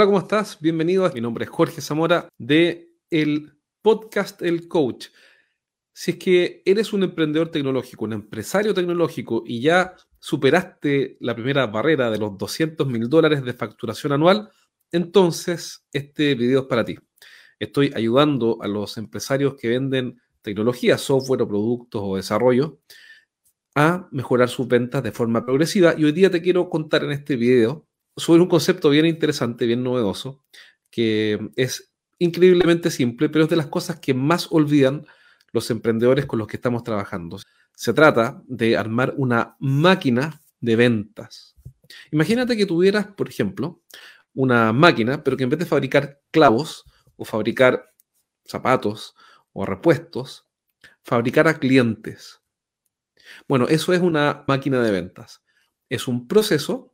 Hola, 0.00 0.06
¿cómo 0.06 0.20
estás? 0.20 0.58
Bienvenido. 0.58 1.12
Mi 1.12 1.20
nombre 1.20 1.44
es 1.44 1.50
Jorge 1.50 1.82
Zamora 1.82 2.26
de 2.38 2.88
el 3.10 3.52
podcast 3.82 4.40
El 4.40 4.66
Coach. 4.66 5.08
Si 5.92 6.12
es 6.12 6.16
que 6.16 6.62
eres 6.64 6.94
un 6.94 7.02
emprendedor 7.02 7.50
tecnológico, 7.50 8.06
un 8.06 8.14
empresario 8.14 8.72
tecnológico 8.72 9.42
y 9.44 9.60
ya 9.60 9.94
superaste 10.18 11.18
la 11.20 11.34
primera 11.34 11.66
barrera 11.66 12.10
de 12.10 12.16
los 12.16 12.38
200 12.38 12.86
mil 12.86 13.10
dólares 13.10 13.44
de 13.44 13.52
facturación 13.52 14.14
anual, 14.14 14.48
entonces 14.90 15.84
este 15.92 16.34
video 16.34 16.60
es 16.60 16.66
para 16.66 16.82
ti. 16.82 16.96
Estoy 17.58 17.92
ayudando 17.94 18.56
a 18.62 18.68
los 18.68 18.96
empresarios 18.96 19.54
que 19.56 19.68
venden 19.68 20.18
tecnología, 20.40 20.96
software 20.96 21.42
o 21.42 21.48
productos 21.48 22.00
o 22.02 22.16
desarrollo 22.16 22.78
a 23.74 24.08
mejorar 24.12 24.48
sus 24.48 24.66
ventas 24.66 25.02
de 25.02 25.12
forma 25.12 25.44
progresiva 25.44 25.94
y 25.94 26.04
hoy 26.04 26.12
día 26.12 26.30
te 26.30 26.40
quiero 26.40 26.70
contar 26.70 27.04
en 27.04 27.12
este 27.12 27.36
video 27.36 27.89
sobre 28.16 28.42
un 28.42 28.48
concepto 28.48 28.90
bien 28.90 29.06
interesante, 29.06 29.66
bien 29.66 29.82
novedoso, 29.82 30.42
que 30.90 31.50
es 31.56 31.92
increíblemente 32.18 32.90
simple, 32.90 33.28
pero 33.28 33.44
es 33.44 33.50
de 33.50 33.56
las 33.56 33.66
cosas 33.66 33.98
que 34.00 34.14
más 34.14 34.48
olvidan 34.50 35.06
los 35.52 35.70
emprendedores 35.70 36.26
con 36.26 36.38
los 36.38 36.48
que 36.48 36.56
estamos 36.56 36.82
trabajando. 36.84 37.38
Se 37.74 37.92
trata 37.92 38.42
de 38.46 38.76
armar 38.76 39.14
una 39.16 39.56
máquina 39.58 40.40
de 40.60 40.76
ventas. 40.76 41.56
Imagínate 42.12 42.56
que 42.56 42.66
tuvieras, 42.66 43.06
por 43.06 43.28
ejemplo, 43.28 43.82
una 44.34 44.72
máquina, 44.72 45.24
pero 45.24 45.36
que 45.36 45.44
en 45.44 45.50
vez 45.50 45.58
de 45.58 45.66
fabricar 45.66 46.20
clavos 46.30 46.84
o 47.16 47.24
fabricar 47.24 47.92
zapatos 48.44 49.14
o 49.52 49.64
repuestos, 49.64 50.46
fabricara 51.02 51.58
clientes. 51.58 52.40
Bueno, 53.48 53.66
eso 53.68 53.92
es 53.92 54.00
una 54.00 54.44
máquina 54.46 54.80
de 54.80 54.90
ventas. 54.90 55.42
Es 55.88 56.06
un 56.06 56.28
proceso 56.28 56.89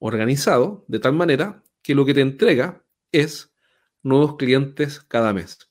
organizado 0.00 0.84
de 0.88 0.98
tal 0.98 1.12
manera 1.12 1.62
que 1.82 1.94
lo 1.94 2.04
que 2.04 2.14
te 2.14 2.20
entrega 2.20 2.84
es 3.12 3.54
nuevos 4.02 4.36
clientes 4.36 5.00
cada 5.00 5.32
mes. 5.32 5.70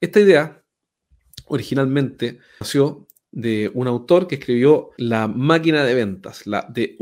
Esta 0.00 0.20
idea 0.20 0.64
originalmente 1.46 2.38
nació 2.60 3.06
de 3.30 3.70
un 3.74 3.86
autor 3.86 4.26
que 4.26 4.36
escribió 4.36 4.90
La 4.96 5.28
máquina 5.28 5.84
de 5.84 5.94
ventas, 5.94 6.46
la 6.46 6.66
de 6.68 6.96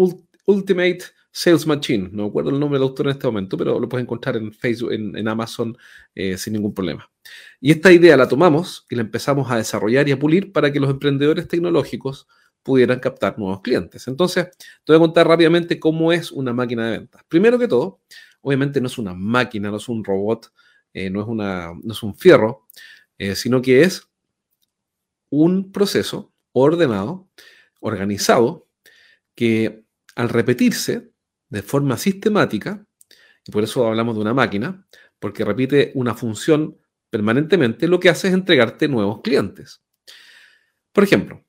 Ultimate 0.47 0.99
Sales 1.31 1.67
Machine. 1.67 2.09
No 2.13 2.27
recuerdo 2.27 2.51
el 2.51 2.59
nombre 2.59 2.79
del 2.79 2.89
autor 2.89 3.07
en 3.07 3.13
este 3.13 3.27
momento, 3.27 3.57
pero 3.57 3.79
lo 3.79 3.89
puedes 3.89 4.05
encontrar 4.05 4.37
en 4.37 4.53
Facebook, 4.53 4.93
en, 4.93 5.29
Amazon, 5.29 5.77
eh, 6.15 6.39
sin 6.39 6.55
ningún 6.55 6.75
problema. 6.75 7.11
Y 7.61 7.71
esta 7.71 7.93
idea 7.93 8.17
la 8.17 8.29
tomamos 8.29 8.87
y 8.89 8.97
la 8.97 9.03
empezamos 9.03 9.51
a 9.51 9.57
desarrollar 9.57 10.09
y 10.09 10.13
a 10.13 10.19
pulir 10.19 10.53
para 10.53 10.73
que 10.73 10.81
los 10.81 10.91
emprendedores 10.91 11.49
tecnológicos 11.49 12.27
pudieran 12.67 12.99
captar 12.99 13.39
nuevos 13.39 13.61
clientes. 13.61 14.09
Entonces, 14.09 14.49
te 14.59 14.93
voy 14.93 14.97
a 14.97 14.99
contar 14.99 15.29
rápidamente 15.29 15.79
cómo 15.79 16.13
es 16.13 16.33
una 16.33 16.53
máquina 16.53 16.87
de 16.87 16.99
ventas. 16.99 17.23
Primero 17.29 17.61
que 17.61 17.69
todo, 17.69 18.01
obviamente 18.41 18.81
no 18.81 18.89
es 18.89 18.99
una 18.99 19.15
máquina, 19.15 19.71
no 19.71 19.77
es 19.77 19.89
un 19.89 20.03
robot, 20.03 20.53
eh, 20.93 21.09
no, 21.09 21.23
es 21.23 21.29
una, 21.29 21.73
no 21.81 21.93
es 21.93 22.03
un 22.03 22.17
fierro, 22.17 22.67
eh, 23.19 23.37
sino 23.37 23.63
que 23.63 23.83
es 23.83 24.09
un 25.31 25.71
proceso 25.71 26.35
ordenado, 26.51 27.29
organizado, 27.79 28.67
que 29.37 29.85
al 30.17 30.29
repetirse 30.29 31.13
de 31.49 31.63
forma 31.63 31.97
sistemática, 31.97 32.85
y 33.47 33.53
por 33.53 33.63
eso 33.63 33.87
hablamos 33.87 34.17
de 34.17 34.23
una 34.23 34.35
máquina, 34.35 34.89
porque 35.21 35.45
repite 35.45 35.93
una 35.95 36.15
función 36.15 36.79
permanentemente, 37.11 37.87
lo 37.87 38.01
que 38.01 38.09
hace 38.09 38.27
es 38.27 38.35
entregarte 38.35 38.89
nuevos 38.89 39.21
clientes. 39.23 39.83
Por 40.93 41.05
ejemplo, 41.05 41.46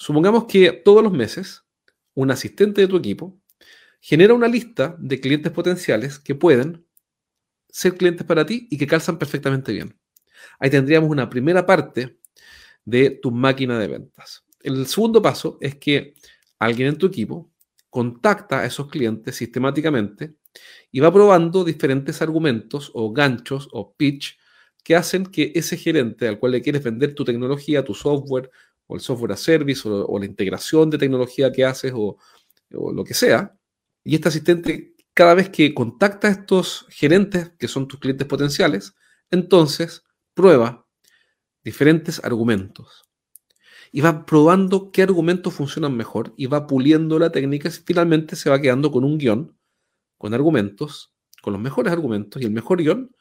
Supongamos 0.00 0.44
que 0.44 0.70
todos 0.70 1.02
los 1.02 1.12
meses 1.12 1.64
un 2.14 2.30
asistente 2.30 2.82
de 2.82 2.86
tu 2.86 2.96
equipo 2.96 3.36
genera 4.00 4.32
una 4.32 4.46
lista 4.46 4.94
de 4.96 5.20
clientes 5.20 5.50
potenciales 5.50 6.20
que 6.20 6.36
pueden 6.36 6.86
ser 7.68 7.96
clientes 7.96 8.24
para 8.24 8.46
ti 8.46 8.68
y 8.70 8.78
que 8.78 8.86
calzan 8.86 9.18
perfectamente 9.18 9.72
bien. 9.72 9.98
Ahí 10.60 10.70
tendríamos 10.70 11.10
una 11.10 11.28
primera 11.28 11.66
parte 11.66 12.20
de 12.84 13.10
tu 13.10 13.32
máquina 13.32 13.76
de 13.76 13.88
ventas. 13.88 14.44
El 14.60 14.86
segundo 14.86 15.20
paso 15.20 15.58
es 15.60 15.74
que 15.74 16.14
alguien 16.60 16.90
en 16.90 16.98
tu 16.98 17.06
equipo 17.06 17.50
contacta 17.90 18.60
a 18.60 18.66
esos 18.66 18.88
clientes 18.88 19.34
sistemáticamente 19.34 20.36
y 20.92 21.00
va 21.00 21.12
probando 21.12 21.64
diferentes 21.64 22.22
argumentos 22.22 22.92
o 22.94 23.12
ganchos 23.12 23.68
o 23.72 23.96
pitch 23.96 24.38
que 24.84 24.94
hacen 24.94 25.26
que 25.26 25.50
ese 25.56 25.76
gerente 25.76 26.28
al 26.28 26.38
cual 26.38 26.52
le 26.52 26.62
quieres 26.62 26.84
vender 26.84 27.16
tu 27.16 27.24
tecnología, 27.24 27.84
tu 27.84 27.94
software 27.94 28.48
o 28.88 28.96
el 28.96 29.00
software 29.00 29.32
a 29.32 29.36
service 29.36 29.88
o, 29.88 30.18
la 30.18 30.24
integración 30.24 30.90
de 30.90 30.98
tecnología 30.98 31.52
que 31.52 31.64
haces 31.64 31.92
o, 31.94 32.16
lo 32.70 33.04
que 33.04 33.14
sea. 33.14 33.54
Y 34.02 34.14
este 34.14 34.28
asistente, 34.28 34.94
cada 35.14 35.34
vez 35.34 35.50
que 35.50 35.72
contacta 35.74 36.28
a 36.28 36.32
estos 36.32 36.86
gerentes, 36.88 37.50
que 37.58 37.68
son 37.68 37.86
tus 37.86 38.00
clientes 38.00 38.26
potenciales, 38.26 38.94
entonces 39.30 40.04
prueba 40.34 40.86
diferentes 41.62 42.22
argumentos. 42.24 43.04
Y 43.92 44.00
va 44.00 44.26
probando 44.26 44.90
qué 44.90 45.02
argumentos 45.02 45.54
funcionan 45.54 45.96
mejor 45.96 46.34
y 46.36 46.46
va 46.46 46.66
puliendo 46.66 47.18
la 47.18 47.30
técnica 47.30 47.68
y 47.68 47.72
finalmente 47.72 48.36
se 48.36 48.50
va 48.50 48.60
quedando 48.60 48.90
con 48.90 49.04
un 49.04 49.18
guion, 49.18 49.56
con 50.16 50.34
argumentos, 50.34 51.14
con 51.42 51.52
los 51.52 51.62
mejores 51.62 51.92
argumentos 51.92 52.40
y 52.40 52.44
el 52.44 52.50
mejor 52.50 52.82
guion 52.82 53.14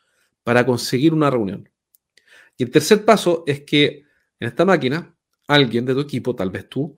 para 0.43 0.65
conseguir 0.65 1.13
una 1.13 1.29
reunión. 1.29 1.69
Y 2.57 2.63
el 2.63 2.71
tercer 2.71 3.05
paso 3.05 3.43
es 3.47 3.61
que 3.61 4.03
en 4.39 4.47
esta 4.47 4.65
máquina 4.65 5.16
alguien 5.47 5.85
de 5.85 5.93
tu 5.93 6.01
equipo, 6.01 6.35
tal 6.35 6.51
vez 6.51 6.69
tú, 6.69 6.97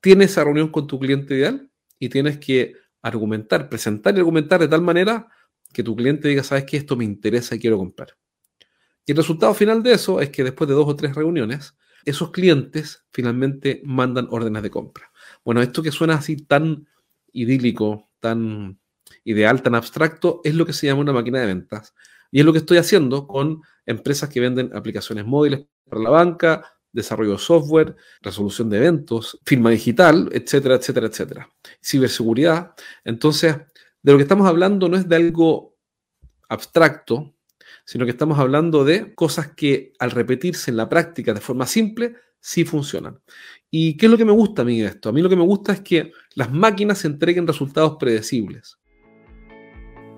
tiene 0.00 0.24
esa 0.24 0.44
reunión 0.44 0.68
con 0.68 0.86
tu 0.86 0.98
cliente 0.98 1.34
ideal 1.34 1.70
y 1.98 2.08
tienes 2.08 2.38
que 2.38 2.74
argumentar, 3.02 3.68
presentar 3.68 4.14
y 4.14 4.18
argumentar 4.18 4.60
de 4.60 4.68
tal 4.68 4.82
manera 4.82 5.28
que 5.72 5.82
tu 5.82 5.94
cliente 5.94 6.28
diga, 6.28 6.42
sabes 6.42 6.64
que 6.64 6.76
esto 6.76 6.96
me 6.96 7.04
interesa 7.04 7.54
y 7.54 7.58
quiero 7.58 7.76
comprar. 7.76 8.16
Y 9.04 9.12
el 9.12 9.16
resultado 9.16 9.54
final 9.54 9.82
de 9.82 9.92
eso 9.92 10.20
es 10.20 10.30
que 10.30 10.44
después 10.44 10.68
de 10.68 10.74
dos 10.74 10.86
o 10.86 10.96
tres 10.96 11.14
reuniones, 11.14 11.74
esos 12.04 12.30
clientes 12.30 13.04
finalmente 13.10 13.82
mandan 13.84 14.28
órdenes 14.30 14.62
de 14.62 14.70
compra. 14.70 15.10
Bueno, 15.44 15.62
esto 15.62 15.82
que 15.82 15.92
suena 15.92 16.14
así 16.14 16.36
tan 16.36 16.86
idílico, 17.32 18.10
tan 18.20 18.78
ideal, 19.24 19.62
tan 19.62 19.74
abstracto, 19.74 20.40
es 20.44 20.54
lo 20.54 20.66
que 20.66 20.72
se 20.72 20.86
llama 20.86 21.00
una 21.00 21.12
máquina 21.12 21.40
de 21.40 21.46
ventas. 21.46 21.94
Y 22.30 22.40
es 22.40 22.46
lo 22.46 22.52
que 22.52 22.58
estoy 22.58 22.78
haciendo 22.78 23.26
con 23.26 23.62
empresas 23.86 24.28
que 24.28 24.40
venden 24.40 24.74
aplicaciones 24.76 25.24
móviles 25.24 25.66
para 25.88 26.02
la 26.02 26.10
banca, 26.10 26.77
desarrollo 26.98 27.32
de 27.32 27.38
software, 27.38 27.96
resolución 28.20 28.70
de 28.70 28.78
eventos, 28.78 29.38
firma 29.44 29.70
digital, 29.70 30.28
etcétera, 30.32 30.76
etcétera, 30.76 31.06
etcétera. 31.06 31.50
Ciberseguridad. 31.82 32.72
Entonces, 33.04 33.56
de 34.02 34.12
lo 34.12 34.18
que 34.18 34.22
estamos 34.22 34.46
hablando 34.46 34.88
no 34.88 34.96
es 34.96 35.08
de 35.08 35.16
algo 35.16 35.76
abstracto, 36.48 37.34
sino 37.84 38.04
que 38.04 38.10
estamos 38.10 38.38
hablando 38.38 38.84
de 38.84 39.14
cosas 39.14 39.54
que 39.54 39.92
al 39.98 40.10
repetirse 40.10 40.70
en 40.70 40.76
la 40.76 40.88
práctica 40.88 41.32
de 41.32 41.40
forma 41.40 41.66
simple, 41.66 42.16
sí 42.40 42.64
funcionan. 42.64 43.20
¿Y 43.70 43.96
qué 43.96 44.06
es 44.06 44.12
lo 44.12 44.18
que 44.18 44.24
me 44.24 44.32
gusta 44.32 44.62
a 44.62 44.64
mí 44.64 44.80
de 44.80 44.88
esto? 44.88 45.08
A 45.08 45.12
mí 45.12 45.22
lo 45.22 45.28
que 45.28 45.36
me 45.36 45.44
gusta 45.44 45.72
es 45.72 45.80
que 45.80 46.12
las 46.34 46.52
máquinas 46.52 47.04
entreguen 47.04 47.46
resultados 47.46 47.96
predecibles. 47.98 48.78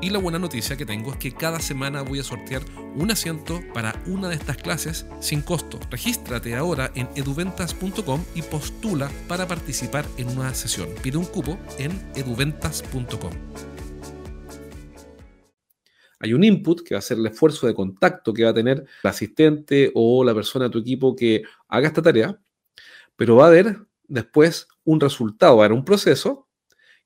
Y 0.00 0.10
la 0.10 0.20
buena 0.20 0.38
noticia 0.38 0.76
que 0.76 0.86
tengo 0.86 1.10
es 1.10 1.16
que 1.16 1.34
cada 1.34 1.58
semana 1.58 2.02
voy 2.02 2.20
a 2.20 2.22
sortear 2.22 2.62
un 2.94 3.10
asiento 3.10 3.60
para 3.74 4.00
una 4.06 4.28
de 4.28 4.36
estas 4.36 4.56
clases 4.56 5.06
sin 5.18 5.42
costo. 5.42 5.80
Regístrate 5.90 6.54
ahora 6.54 6.92
en 6.94 7.08
eduventas.com 7.16 8.24
y 8.36 8.42
postula 8.42 9.10
para 9.26 9.48
participar 9.48 10.06
en 10.16 10.28
una 10.28 10.54
sesión. 10.54 10.88
Pide 11.02 11.16
un 11.16 11.24
cupo 11.24 11.58
en 11.78 11.90
eduventas.com. 12.14 13.32
Hay 16.20 16.32
un 16.32 16.44
input 16.44 16.82
que 16.82 16.94
va 16.94 17.00
a 17.00 17.02
ser 17.02 17.18
el 17.18 17.26
esfuerzo 17.26 17.66
de 17.66 17.74
contacto 17.74 18.32
que 18.32 18.44
va 18.44 18.50
a 18.50 18.54
tener 18.54 18.86
el 19.02 19.10
asistente 19.10 19.90
o 19.94 20.22
la 20.22 20.34
persona 20.34 20.66
de 20.66 20.70
tu 20.70 20.78
equipo 20.78 21.16
que 21.16 21.42
haga 21.68 21.88
esta 21.88 22.02
tarea, 22.02 22.40
pero 23.16 23.36
va 23.36 23.44
a 23.44 23.48
haber 23.48 23.78
después 24.06 24.68
un 24.84 25.00
resultado, 25.00 25.56
va 25.56 25.64
a 25.64 25.66
haber 25.66 25.76
un 25.76 25.84
proceso 25.84 26.47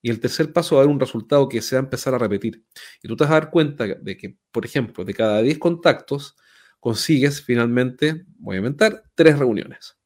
y 0.02 0.10
el 0.10 0.20
tercer 0.20 0.52
paso 0.52 0.74
va 0.74 0.82
a 0.82 0.84
dar 0.84 0.92
un 0.92 1.00
resultado 1.00 1.48
que 1.48 1.62
se 1.62 1.76
va 1.76 1.80
a 1.80 1.84
empezar 1.84 2.12
a 2.14 2.18
repetir. 2.18 2.64
Y 3.02 3.08
tú 3.08 3.16
te 3.16 3.24
vas 3.24 3.30
a 3.30 3.34
dar 3.34 3.50
cuenta 3.50 3.86
de 3.86 4.16
que, 4.16 4.36
por 4.50 4.66
ejemplo, 4.66 5.04
de 5.04 5.14
cada 5.14 5.40
10 5.40 5.58
contactos, 5.58 6.36
consigues 6.80 7.40
finalmente, 7.40 8.24
voy 8.38 8.56
a 8.56 8.58
inventar, 8.58 9.04
3 9.14 9.38
reuniones. 9.38 9.96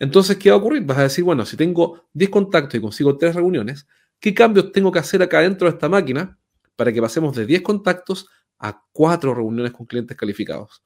Entonces, 0.00 0.36
¿qué 0.36 0.50
va 0.50 0.56
a 0.56 0.58
ocurrir? 0.58 0.82
Vas 0.84 0.98
a 0.98 1.02
decir, 1.04 1.22
bueno, 1.22 1.46
si 1.46 1.56
tengo 1.56 2.08
10 2.12 2.30
contactos 2.30 2.74
y 2.74 2.80
consigo 2.80 3.16
3 3.16 3.36
reuniones, 3.36 3.86
¿qué 4.18 4.34
cambios 4.34 4.72
tengo 4.72 4.90
que 4.90 4.98
hacer 4.98 5.22
acá 5.22 5.40
dentro 5.40 5.68
de 5.68 5.74
esta 5.74 5.88
máquina 5.88 6.36
para 6.74 6.92
que 6.92 7.00
pasemos 7.00 7.36
de 7.36 7.46
10 7.46 7.62
contactos 7.62 8.28
a 8.58 8.84
4 8.92 9.34
reuniones 9.34 9.72
con 9.72 9.86
clientes 9.86 10.16
calificados? 10.16 10.82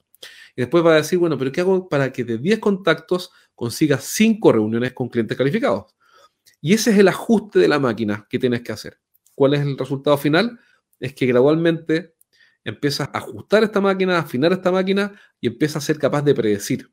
Y 0.55 0.61
después 0.61 0.85
va 0.85 0.93
a 0.93 0.97
decir, 0.97 1.19
bueno, 1.19 1.39
pero 1.39 1.51
¿qué 1.51 1.63
hago 1.63 1.89
para 1.89 2.13
que 2.13 2.25
de 2.25 2.37
10 2.37 2.59
contactos 2.59 3.31
consigas 3.55 4.05
5 4.05 4.53
reuniones 4.53 4.93
con 4.93 5.09
clientes 5.09 5.37
calificados? 5.39 5.95
Y 6.63 6.73
ese 6.75 6.93
es 6.93 6.99
el 6.99 7.09
ajuste 7.09 7.59
de 7.59 7.69
la 7.69 7.81
máquina 7.81 8.27
que 8.31 8.39
tienes 8.39 8.63
que 8.63 8.73
hacer. 8.73 8.99
¿Cuál 9.35 9.55
es 9.55 9.61
el 9.61 9.77
resultado 9.77 10.17
final? 10.17 10.61
Es 11.01 11.13
que 11.13 11.27
gradualmente 11.27 12.15
empiezas 12.65 13.09
a 13.13 13.19
ajustar 13.19 13.65
esta 13.65 13.81
máquina, 13.81 14.17
a 14.17 14.21
afinar 14.21 14.53
esta 14.53 14.71
máquina 14.71 15.13
y 15.41 15.49
empiezas 15.49 15.83
a 15.83 15.87
ser 15.87 15.99
capaz 15.99 16.23
de 16.23 16.35
predecir. 16.35 16.89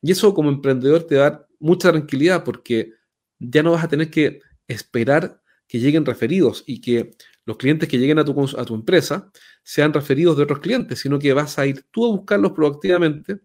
Y 0.00 0.10
eso 0.10 0.32
como 0.32 0.48
emprendedor 0.48 1.04
te 1.04 1.16
da 1.16 1.46
mucha 1.60 1.90
tranquilidad 1.92 2.44
porque 2.44 2.94
ya 3.38 3.62
no 3.62 3.72
vas 3.72 3.84
a 3.84 3.88
tener 3.88 4.10
que 4.10 4.40
esperar 4.66 5.42
que 5.68 5.78
lleguen 5.78 6.06
referidos 6.06 6.64
y 6.66 6.80
que 6.80 7.14
los 7.44 7.58
clientes 7.58 7.88
que 7.88 7.98
lleguen 7.98 8.18
a 8.18 8.24
tu, 8.24 8.58
a 8.58 8.64
tu 8.64 8.74
empresa 8.74 9.30
sean 9.62 9.92
referidos 9.92 10.36
de 10.38 10.44
otros 10.44 10.60
clientes, 10.60 10.98
sino 10.98 11.18
que 11.18 11.34
vas 11.34 11.58
a 11.58 11.66
ir 11.66 11.84
tú 11.90 12.06
a 12.06 12.16
buscarlos 12.16 12.52
proactivamente. 12.52 13.40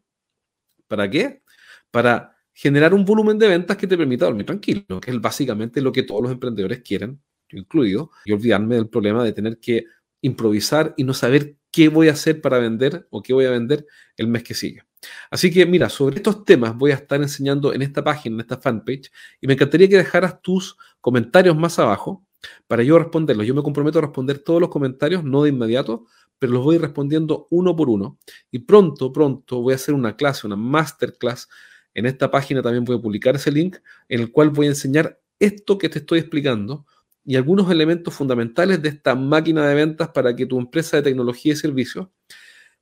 ¿Para 0.88 1.10
qué? 1.10 1.44
Para 1.92 2.39
generar 2.62 2.94
un 2.94 3.06
volumen 3.06 3.40
de 3.40 3.48
ventas 3.48 3.78
que 3.78 3.88
te 3.88 3.98
permita 3.98 4.26
dormir 4.26 4.46
tranquilo, 4.46 5.00
que 5.00 5.12
es 5.12 5.22
básicamente 5.22 5.80
lo 5.80 5.94
que 5.94 6.04
todos 6.04 6.24
los 6.24 6.32
emprendedores 6.34 6.82
quieren, 6.82 7.22
yo 7.48 7.58
incluido, 7.58 8.12
y 8.26 8.34
olvidarme 8.34 8.76
del 8.76 8.90
problema 8.90 9.24
de 9.24 9.32
tener 9.32 9.60
que 9.62 9.86
improvisar 10.20 10.94
y 10.98 11.06
no 11.06 11.14
saber 11.14 11.56
qué 11.72 11.88
voy 11.88 12.10
a 12.10 12.12
hacer 12.12 12.42
para 12.42 12.60
vender 12.60 13.08
o 13.12 13.22
qué 13.22 13.34
voy 13.34 13.46
a 13.46 13.52
vender 13.52 13.86
el 14.18 14.28
mes 14.28 14.44
que 14.44 14.54
sigue. 14.54 14.84
Así 15.32 15.50
que 15.54 15.66
mira, 15.66 15.88
sobre 15.88 16.18
estos 16.18 16.44
temas 16.44 16.76
voy 16.76 16.92
a 16.92 16.96
estar 16.96 17.22
enseñando 17.22 17.74
en 17.74 17.82
esta 17.82 18.04
página, 18.04 18.36
en 18.36 18.42
esta 18.42 18.58
fanpage, 18.58 19.10
y 19.40 19.48
me 19.48 19.54
encantaría 19.54 19.88
que 19.88 19.96
dejaras 19.96 20.42
tus 20.42 20.76
comentarios 21.00 21.56
más 21.56 21.80
abajo 21.80 22.26
para 22.68 22.84
yo 22.84 23.00
responderlos. 23.00 23.48
Yo 23.48 23.56
me 23.56 23.64
comprometo 23.64 24.00
a 24.00 24.02
responder 24.02 24.40
todos 24.40 24.60
los 24.60 24.70
comentarios, 24.70 25.24
no 25.24 25.44
de 25.44 25.50
inmediato, 25.50 26.08
pero 26.38 26.52
los 26.52 26.66
voy 26.66 26.78
respondiendo 26.78 27.48
uno 27.52 27.74
por 27.74 27.90
uno. 27.90 28.18
Y 28.52 28.60
pronto, 28.60 29.14
pronto 29.14 29.62
voy 29.62 29.72
a 29.72 29.76
hacer 29.76 29.96
una 29.96 30.18
clase, 30.18 30.46
una 30.46 30.58
masterclass. 30.58 31.48
En 31.94 32.06
esta 32.06 32.30
página 32.30 32.62
también 32.62 32.86
voy 32.86 32.98
a 32.98 33.02
publicar 33.02 33.36
ese 33.36 33.52
link 33.52 33.78
en 34.08 34.22
el 34.22 34.32
cual 34.32 34.50
voy 34.50 34.68
a 34.68 34.70
enseñar 34.70 35.20
esto 35.40 35.78
que 35.78 35.90
te 35.90 36.00
estoy 36.00 36.20
explicando 36.20 36.86
y 37.26 37.36
algunos 37.36 37.70
elementos 37.70 38.14
fundamentales 38.14 38.82
de 38.82 38.90
esta 38.90 39.16
máquina 39.16 39.68
de 39.68 39.76
ventas 39.76 40.10
para 40.10 40.36
que 40.36 40.46
tu 40.46 40.60
empresa 40.60 40.98
de 40.98 41.04
tecnología 41.04 41.54
y 41.54 41.56
servicios 41.56 42.08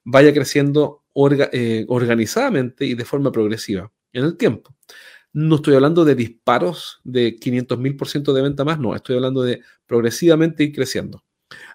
vaya 0.03 0.33
creciendo 0.33 1.03
eh, 1.51 1.85
organizadamente 1.89 2.85
y 2.85 2.93
de 2.93 3.05
forma 3.05 3.31
progresiva 3.31 3.91
en 4.13 4.23
el 4.23 4.37
tiempo. 4.37 4.75
No 5.33 5.55
estoy 5.55 5.75
hablando 5.75 6.05
de 6.05 6.15
disparos 6.15 7.01
de 7.03 7.35
500 7.35 7.77
mil 7.77 7.97
por 7.97 8.07
ciento 8.07 8.33
de 8.33 8.41
venta 8.41 8.63
más, 8.63 8.79
no, 8.79 8.95
estoy 8.95 9.17
hablando 9.17 9.43
de 9.43 9.61
progresivamente 9.85 10.63
ir 10.63 10.73
creciendo. 10.73 11.23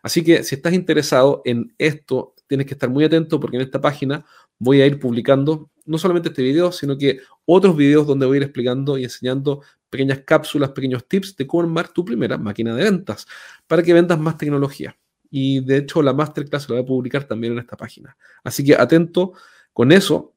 Así 0.03 0.25
que 0.25 0.43
si 0.45 0.55
estás 0.55 0.73
interesado 0.73 1.43
en 1.45 1.75
esto, 1.79 2.35
tienes 2.47 2.67
que 2.67 2.75
estar 2.75 2.91
muy 2.91 3.05
atento 3.05 3.39
porque 3.41 3.57
en 3.57 3.63
esta 3.63 3.81
página 3.81 4.25
voy 4.59 4.81
a 4.81 4.87
ir 4.87 4.99
publicando 4.99 5.71
no 5.85 5.99
solamente 5.99 6.29
este 6.29 6.43
video, 6.43 6.73
sino 6.73 6.97
que 6.97 7.21
otros 7.45 7.77
videos 7.77 8.07
donde 8.07 8.27
voy 8.27 8.37
a 8.37 8.39
ir 8.39 8.43
explicando 8.45 8.99
y 8.99 9.05
enseñando 9.05 9.63
pequeñas 9.91 10.21
cápsulas, 10.25 10.71
pequeños 10.71 11.07
tips 11.07 11.37
de 11.37 11.47
cómo 11.47 11.63
armar 11.65 11.89
tu 11.89 12.05
primera 12.05 12.39
máquina 12.39 12.75
de 12.75 12.85
ventas 12.85 13.27
para 13.67 13.83
que 13.83 13.93
vendas 13.93 14.19
más 14.19 14.39
tecnología. 14.39 14.97
Y 15.31 15.61
de 15.61 15.79
hecho 15.79 16.03
la 16.03 16.13
masterclass 16.13 16.69
la 16.69 16.77
voy 16.77 16.83
a 16.83 16.87
publicar 16.87 17.25
también 17.25 17.55
en 17.55 17.59
esta 17.59 17.77
página. 17.77 18.17
Así 18.45 18.65
que 18.65 18.75
atento 18.75 19.33
con 19.73 19.93
eso. 19.93 20.35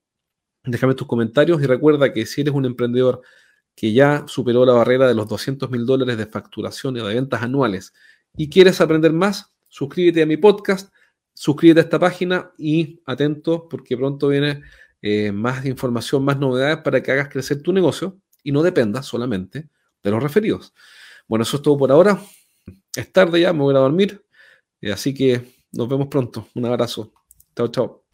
Déjame 0.63 0.95
tus 0.95 1.07
comentarios 1.07 1.61
y 1.61 1.65
recuerda 1.67 2.11
que 2.11 2.25
si 2.25 2.41
eres 2.41 2.53
un 2.53 2.65
emprendedor 2.65 3.21
que 3.75 3.93
ya 3.93 4.23
superó 4.27 4.65
la 4.65 4.73
barrera 4.73 5.07
de 5.07 5.13
los 5.13 5.27
200 5.27 5.69
mil 5.69 5.85
dólares 5.85 6.17
de 6.17 6.25
facturación 6.25 6.97
y 6.97 7.01
de 7.01 7.13
ventas 7.13 7.43
anuales 7.43 7.93
y 8.35 8.49
quieres 8.49 8.81
aprender 8.81 9.13
más, 9.13 9.53
suscríbete 9.69 10.21
a 10.21 10.25
mi 10.25 10.37
podcast, 10.37 10.93
suscríbete 11.33 11.81
a 11.81 11.83
esta 11.83 11.99
página 11.99 12.51
y 12.57 13.01
atento 13.05 13.67
porque 13.69 13.97
pronto 13.97 14.29
viene 14.29 14.63
eh, 15.01 15.31
más 15.31 15.65
información, 15.65 16.23
más 16.25 16.37
novedades 16.37 16.77
para 16.77 17.01
que 17.01 17.11
hagas 17.11 17.29
crecer 17.29 17.61
tu 17.61 17.73
negocio 17.73 18.19
y 18.43 18.51
no 18.51 18.63
dependas 18.63 19.05
solamente 19.05 19.69
de 20.03 20.11
los 20.11 20.21
referidos. 20.21 20.73
Bueno, 21.27 21.43
eso 21.43 21.57
es 21.57 21.63
todo 21.63 21.77
por 21.77 21.91
ahora. 21.91 22.19
Es 22.95 23.11
tarde 23.11 23.41
ya, 23.41 23.53
me 23.53 23.59
voy 23.59 23.75
a 23.75 23.79
dormir. 23.79 24.23
Eh, 24.81 24.91
así 24.91 25.13
que 25.13 25.41
nos 25.71 25.87
vemos 25.89 26.07
pronto. 26.07 26.47
Un 26.55 26.65
abrazo. 26.65 27.13
Chao, 27.55 27.67
chao. 27.69 28.04